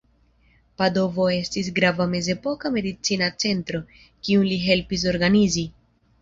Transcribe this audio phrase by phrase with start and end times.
[0.81, 3.83] Padovo estis grava mezepoka medicina centro,
[4.29, 5.67] kiun li helpis organizi.